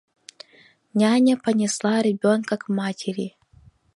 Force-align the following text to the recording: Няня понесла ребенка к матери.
Няня 0.99 1.35
понесла 1.43 1.93
ребенка 2.09 2.57
к 2.61 2.69
матери. 2.79 3.27